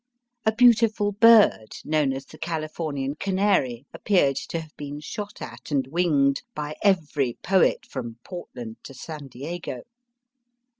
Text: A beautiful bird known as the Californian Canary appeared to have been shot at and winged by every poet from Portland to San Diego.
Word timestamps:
A 0.47 0.51
beautiful 0.51 1.11
bird 1.11 1.73
known 1.85 2.11
as 2.11 2.25
the 2.25 2.39
Californian 2.39 3.13
Canary 3.13 3.85
appeared 3.93 4.35
to 4.49 4.59
have 4.59 4.75
been 4.75 4.99
shot 4.99 5.43
at 5.43 5.69
and 5.69 5.85
winged 5.85 6.41
by 6.55 6.75
every 6.81 7.37
poet 7.43 7.85
from 7.85 8.17
Portland 8.23 8.77
to 8.81 8.95
San 8.95 9.27
Diego. 9.27 9.83